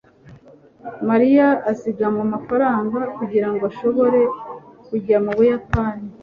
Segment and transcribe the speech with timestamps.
[1.09, 4.19] Mariya azigama amafaranga kugirango ashobore
[4.87, 6.05] kujya mu Buyapani.